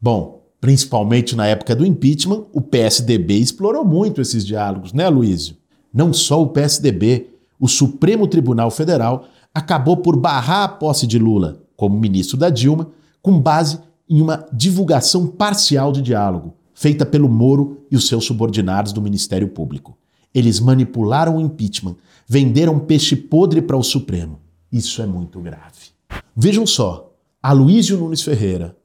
bom, 0.00 0.42
principalmente 0.60 1.36
na 1.36 1.46
época 1.46 1.74
do 1.74 1.84
impeachment, 1.84 2.44
o 2.52 2.60
PSDB 2.60 3.34
explorou 3.34 3.84
muito 3.84 4.20
esses 4.20 4.46
diálogos, 4.46 4.92
né, 4.92 5.08
Luísio? 5.08 5.56
Não 5.92 6.12
só 6.12 6.42
o 6.42 6.48
PSDB, 6.48 7.28
o 7.58 7.68
Supremo 7.68 8.26
Tribunal 8.26 8.70
Federal 8.70 9.26
acabou 9.52 9.96
por 9.98 10.16
barrar 10.16 10.64
a 10.64 10.68
posse 10.68 11.06
de 11.06 11.18
Lula 11.18 11.62
como 11.76 11.98
ministro 11.98 12.36
da 12.36 12.50
Dilma, 12.50 12.88
com 13.22 13.40
base 13.40 13.78
em 14.08 14.20
uma 14.20 14.46
divulgação 14.52 15.26
parcial 15.26 15.92
de 15.92 16.02
diálogo, 16.02 16.54
feita 16.74 17.06
pelo 17.06 17.28
Moro 17.28 17.84
e 17.90 17.96
os 17.96 18.06
seus 18.06 18.24
subordinados 18.24 18.92
do 18.92 19.00
Ministério 19.00 19.48
Público. 19.48 19.96
Eles 20.34 20.60
manipularam 20.60 21.36
o 21.36 21.40
impeachment, 21.40 21.96
venderam 22.26 22.78
peixe 22.78 23.14
podre 23.16 23.62
para 23.62 23.76
o 23.76 23.82
Supremo. 23.82 24.40
Isso 24.70 25.00
é 25.00 25.06
muito 25.06 25.40
grave. 25.40 25.92
Vejam 26.36 26.66
só, 26.66 27.12
Aloysio 27.42 27.96
Nunes 27.96 28.22
Ferreira, 28.22 28.76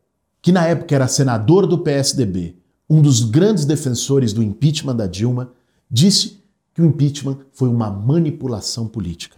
que 0.41 0.51
na 0.51 0.65
época 0.65 0.95
era 0.95 1.07
senador 1.07 1.65
do 1.65 1.79
PSDB, 1.79 2.55
um 2.89 3.01
dos 3.01 3.23
grandes 3.23 3.65
defensores 3.65 4.33
do 4.33 4.43
impeachment 4.43 4.95
da 4.95 5.07
Dilma, 5.07 5.51
disse 5.89 6.39
que 6.73 6.81
o 6.81 6.85
impeachment 6.85 7.39
foi 7.51 7.67
uma 7.67 7.89
manipulação 7.89 8.87
política. 8.87 9.37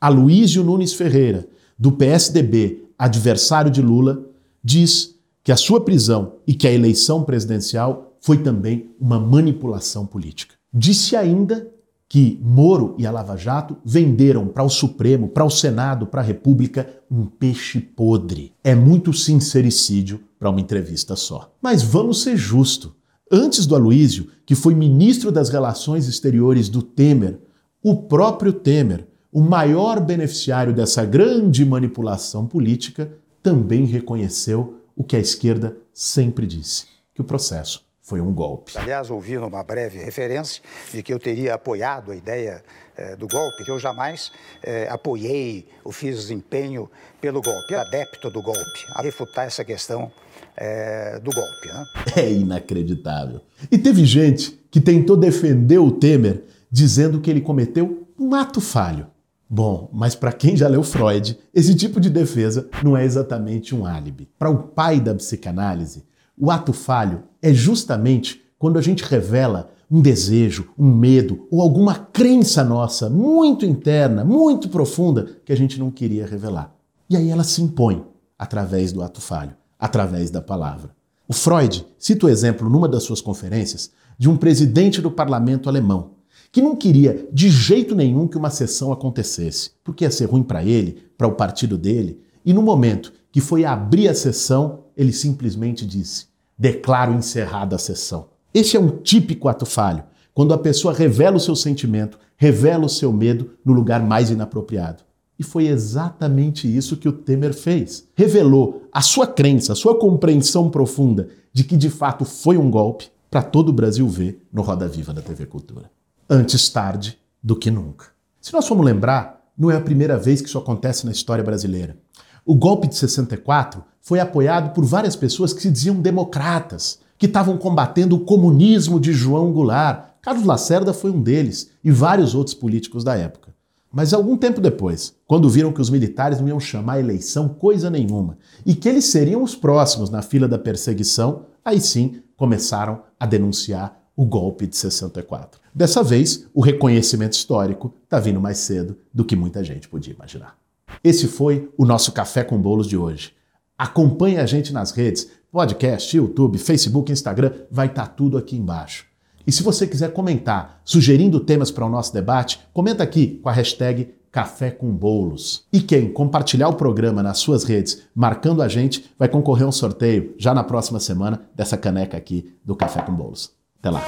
Aloysio 0.00 0.64
Nunes 0.64 0.94
Ferreira, 0.94 1.46
do 1.78 1.92
PSDB, 1.92 2.84
adversário 2.98 3.70
de 3.70 3.80
Lula, 3.80 4.24
diz 4.62 5.16
que 5.42 5.52
a 5.52 5.56
sua 5.56 5.80
prisão 5.80 6.34
e 6.46 6.54
que 6.54 6.68
a 6.68 6.72
eleição 6.72 7.24
presidencial 7.24 8.16
foi 8.20 8.38
também 8.38 8.90
uma 9.00 9.18
manipulação 9.18 10.06
política. 10.06 10.54
Disse 10.72 11.16
ainda 11.16 11.68
que 12.08 12.38
Moro 12.42 12.94
e 12.98 13.06
a 13.06 13.10
Lava 13.10 13.36
Jato 13.36 13.76
venderam 13.84 14.46
para 14.46 14.62
o 14.62 14.68
Supremo, 14.68 15.28
para 15.28 15.44
o 15.44 15.50
Senado, 15.50 16.06
para 16.06 16.20
a 16.20 16.24
República 16.24 16.86
um 17.10 17.24
peixe 17.24 17.80
podre. 17.80 18.52
É 18.62 18.74
muito 18.74 19.12
sincericídio 19.12 20.20
para 20.38 20.50
uma 20.50 20.60
entrevista 20.60 21.16
só. 21.16 21.52
Mas 21.60 21.82
vamos 21.82 22.22
ser 22.22 22.36
justos. 22.36 22.92
Antes 23.30 23.64
do 23.64 23.74
Aloísio, 23.74 24.28
que 24.44 24.54
foi 24.54 24.74
ministro 24.74 25.32
das 25.32 25.48
Relações 25.48 26.06
Exteriores 26.06 26.68
do 26.68 26.82
Temer, 26.82 27.40
o 27.82 27.96
próprio 28.02 28.52
Temer, 28.52 29.08
o 29.32 29.40
maior 29.40 29.98
beneficiário 29.98 30.74
dessa 30.74 31.06
grande 31.06 31.64
manipulação 31.64 32.46
política, 32.46 33.10
também 33.42 33.84
reconheceu 33.84 34.80
o 34.96 35.02
que 35.02 35.16
a 35.16 35.18
esquerda 35.18 35.76
sempre 35.92 36.46
disse: 36.46 36.86
que 37.14 37.20
o 37.20 37.24
processo 37.24 37.84
foi 38.02 38.20
um 38.20 38.32
golpe. 38.32 38.76
Aliás, 38.76 39.10
ouvi 39.10 39.38
numa 39.38 39.62
breve 39.62 39.98
referência 39.98 40.62
de 40.92 41.02
que 41.02 41.12
eu 41.12 41.18
teria 41.18 41.54
apoiado 41.54 42.10
a 42.10 42.16
ideia 42.16 42.62
eh, 42.96 43.16
do 43.16 43.28
golpe, 43.28 43.64
que 43.64 43.70
eu 43.70 43.78
jamais 43.78 44.32
eh, 44.62 44.88
apoiei 44.90 45.66
ou 45.84 45.92
fiz 45.92 46.16
desempenho 46.16 46.90
pelo 47.20 47.40
golpe, 47.40 47.74
adepto 47.74 48.28
do 48.28 48.42
golpe, 48.42 48.86
a 48.94 49.02
refutar 49.02 49.46
essa 49.46 49.64
questão 49.64 50.10
eh, 50.56 51.20
do 51.22 51.30
golpe. 51.30 51.68
Né? 51.68 51.84
É 52.22 52.30
inacreditável. 52.30 53.40
E 53.70 53.78
teve 53.78 54.04
gente 54.04 54.60
que 54.70 54.80
tentou 54.80 55.16
defender 55.16 55.78
o 55.78 55.92
Temer 55.92 56.42
dizendo 56.70 57.20
que 57.20 57.30
ele 57.30 57.40
cometeu 57.40 58.06
um 58.18 58.34
ato 58.34 58.60
falho. 58.60 59.06
Bom, 59.54 59.90
mas 59.92 60.14
para 60.14 60.32
quem 60.32 60.56
já 60.56 60.66
leu 60.66 60.82
Freud, 60.82 61.38
esse 61.52 61.74
tipo 61.74 62.00
de 62.00 62.08
defesa 62.08 62.70
não 62.82 62.96
é 62.96 63.04
exatamente 63.04 63.74
um 63.74 63.84
álibi. 63.84 64.26
Para 64.38 64.48
o 64.48 64.62
pai 64.62 64.98
da 64.98 65.14
psicanálise, 65.14 66.06
o 66.38 66.50
ato 66.50 66.72
falho 66.72 67.24
é 67.42 67.52
justamente 67.52 68.42
quando 68.58 68.78
a 68.78 68.80
gente 68.80 69.04
revela 69.04 69.70
um 69.90 70.00
desejo, 70.00 70.70
um 70.78 70.90
medo 70.90 71.46
ou 71.50 71.60
alguma 71.60 71.94
crença 71.94 72.64
nossa 72.64 73.10
muito 73.10 73.66
interna, 73.66 74.24
muito 74.24 74.70
profunda, 74.70 75.28
que 75.44 75.52
a 75.52 75.56
gente 75.56 75.78
não 75.78 75.90
queria 75.90 76.26
revelar. 76.26 76.74
E 77.10 77.14
aí 77.14 77.28
ela 77.28 77.44
se 77.44 77.60
impõe 77.60 78.06
através 78.38 78.90
do 78.90 79.02
ato 79.02 79.20
falho, 79.20 79.54
através 79.78 80.30
da 80.30 80.40
palavra. 80.40 80.96
O 81.28 81.34
Freud 81.34 81.86
cita 81.98 82.24
o 82.24 82.30
exemplo 82.30 82.70
numa 82.70 82.88
das 82.88 83.02
suas 83.02 83.20
conferências 83.20 83.90
de 84.16 84.30
um 84.30 84.36
presidente 84.38 85.02
do 85.02 85.10
parlamento 85.10 85.68
alemão 85.68 86.21
que 86.52 86.60
não 86.60 86.76
queria 86.76 87.26
de 87.32 87.48
jeito 87.48 87.94
nenhum 87.94 88.28
que 88.28 88.36
uma 88.36 88.50
sessão 88.50 88.92
acontecesse, 88.92 89.70
porque 89.82 90.04
ia 90.04 90.10
ser 90.10 90.26
ruim 90.26 90.42
para 90.42 90.62
ele, 90.62 91.02
para 91.16 91.26
o 91.26 91.34
partido 91.34 91.78
dele, 91.78 92.20
e 92.44 92.52
no 92.52 92.60
momento 92.60 93.10
que 93.32 93.40
foi 93.40 93.64
abrir 93.64 94.06
a 94.06 94.14
sessão, 94.14 94.84
ele 94.94 95.12
simplesmente 95.12 95.86
disse: 95.86 96.26
declaro 96.58 97.14
encerrada 97.14 97.76
a 97.76 97.78
sessão. 97.78 98.28
Este 98.52 98.76
é 98.76 98.80
um 98.80 98.90
típico 98.98 99.48
ato 99.48 99.64
falho, 99.64 100.04
quando 100.34 100.52
a 100.52 100.58
pessoa 100.58 100.92
revela 100.92 101.38
o 101.38 101.40
seu 101.40 101.56
sentimento, 101.56 102.18
revela 102.36 102.84
o 102.84 102.90
seu 102.90 103.10
medo 103.10 103.52
no 103.64 103.72
lugar 103.72 104.04
mais 104.04 104.30
inapropriado. 104.30 105.02
E 105.38 105.42
foi 105.42 105.66
exatamente 105.66 106.68
isso 106.68 106.98
que 106.98 107.08
o 107.08 107.12
Temer 107.12 107.54
fez. 107.54 108.06
Revelou 108.14 108.82
a 108.92 109.00
sua 109.00 109.26
crença, 109.26 109.72
a 109.72 109.76
sua 109.76 109.98
compreensão 109.98 110.68
profunda 110.68 111.30
de 111.50 111.64
que 111.64 111.76
de 111.76 111.88
fato 111.88 112.26
foi 112.26 112.58
um 112.58 112.70
golpe 112.70 113.06
para 113.30 113.42
todo 113.42 113.70
o 113.70 113.72
Brasil 113.72 114.06
ver 114.06 114.46
no 114.52 114.60
Roda 114.60 114.86
Viva 114.86 115.14
da 115.14 115.22
TV 115.22 115.46
Cultura 115.46 115.90
antes 116.32 116.70
tarde 116.70 117.18
do 117.42 117.54
que 117.54 117.70
nunca. 117.70 118.06
Se 118.40 118.54
nós 118.54 118.66
formos 118.66 118.86
lembrar, 118.86 119.42
não 119.56 119.70
é 119.70 119.76
a 119.76 119.80
primeira 119.82 120.16
vez 120.16 120.40
que 120.40 120.48
isso 120.48 120.56
acontece 120.56 121.04
na 121.04 121.12
história 121.12 121.44
brasileira. 121.44 121.98
O 122.42 122.54
golpe 122.54 122.88
de 122.88 122.94
64 122.94 123.84
foi 124.00 124.18
apoiado 124.18 124.72
por 124.72 124.82
várias 124.82 125.14
pessoas 125.14 125.52
que 125.52 125.60
se 125.60 125.70
diziam 125.70 126.00
democratas, 126.00 127.00
que 127.18 127.26
estavam 127.26 127.58
combatendo 127.58 128.16
o 128.16 128.20
comunismo 128.20 128.98
de 128.98 129.12
João 129.12 129.52
Goulart. 129.52 130.06
Carlos 130.22 130.46
Lacerda 130.46 130.94
foi 130.94 131.10
um 131.10 131.20
deles 131.20 131.68
e 131.84 131.90
vários 131.90 132.34
outros 132.34 132.54
políticos 132.54 133.04
da 133.04 133.14
época. 133.14 133.54
Mas 133.92 134.14
algum 134.14 134.34
tempo 134.34 134.58
depois, 134.58 135.14
quando 135.26 135.50
viram 135.50 135.70
que 135.70 135.82
os 135.82 135.90
militares 135.90 136.40
não 136.40 136.48
iam 136.48 136.58
chamar 136.58 136.94
a 136.94 137.00
eleição 137.00 137.46
coisa 137.46 137.90
nenhuma 137.90 138.38
e 138.64 138.74
que 138.74 138.88
eles 138.88 139.04
seriam 139.04 139.42
os 139.42 139.54
próximos 139.54 140.08
na 140.08 140.22
fila 140.22 140.48
da 140.48 140.58
perseguição, 140.58 141.44
aí 141.62 141.78
sim 141.78 142.22
começaram 142.38 143.02
a 143.20 143.26
denunciar 143.26 144.01
o 144.16 144.24
golpe 144.24 144.66
de 144.66 144.76
64. 144.76 145.60
Dessa 145.74 146.02
vez, 146.02 146.46
o 146.52 146.60
reconhecimento 146.60 147.32
histórico 147.32 147.94
está 148.04 148.20
vindo 148.20 148.40
mais 148.40 148.58
cedo 148.58 148.96
do 149.12 149.24
que 149.24 149.36
muita 149.36 149.64
gente 149.64 149.88
podia 149.88 150.14
imaginar. 150.14 150.56
Esse 151.02 151.26
foi 151.26 151.70
o 151.76 151.84
nosso 151.84 152.12
Café 152.12 152.44
com 152.44 152.60
Bolos 152.60 152.86
de 152.86 152.96
hoje. 152.96 153.32
Acompanhe 153.76 154.36
a 154.36 154.46
gente 154.46 154.72
nas 154.72 154.90
redes, 154.92 155.28
podcast, 155.50 156.16
YouTube, 156.16 156.58
Facebook, 156.58 157.10
Instagram, 157.10 157.52
vai 157.70 157.86
estar 157.86 158.06
tá 158.06 158.12
tudo 158.12 158.36
aqui 158.36 158.56
embaixo. 158.56 159.06
E 159.46 159.50
se 159.50 159.62
você 159.62 159.86
quiser 159.86 160.12
comentar, 160.12 160.80
sugerindo 160.84 161.40
temas 161.40 161.70
para 161.70 161.86
o 161.86 161.88
nosso 161.88 162.12
debate, 162.12 162.60
comenta 162.72 163.02
aqui 163.02 163.40
com 163.42 163.48
a 163.48 163.52
hashtag 163.52 164.14
Café 164.30 164.70
com 164.70 164.90
Bolos. 164.90 165.66
E 165.72 165.80
quem 165.80 166.12
compartilhar 166.12 166.68
o 166.68 166.74
programa 166.74 167.22
nas 167.22 167.38
suas 167.38 167.64
redes, 167.64 168.02
marcando 168.14 168.62
a 168.62 168.68
gente, 168.68 169.12
vai 169.18 169.28
concorrer 169.28 169.64
a 169.64 169.68
um 169.68 169.72
sorteio 169.72 170.34
já 170.38 170.54
na 170.54 170.64
próxima 170.64 171.00
semana 171.00 171.42
dessa 171.54 171.76
caneca 171.76 172.16
aqui 172.16 172.54
do 172.64 172.74
Café 172.74 173.02
com 173.02 173.12
Bolos. 173.12 173.61
Até 173.82 173.90
lá. 173.90 174.00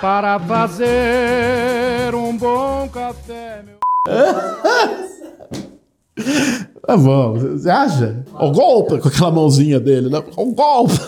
Para 0.00 0.40
fazer 0.40 2.12
um 2.12 2.36
bom 2.36 2.88
café, 2.88 3.62
meu. 3.64 3.78
Tá 6.84 6.96
bom, 6.96 7.34
você 7.34 7.70
acha? 7.70 8.24
O 8.34 8.50
golpe 8.50 8.98
com 8.98 9.06
aquela 9.06 9.30
mãozinha 9.30 9.78
dele, 9.78 10.10
né? 10.10 10.20
O 10.36 10.46
golpe! 10.52 10.98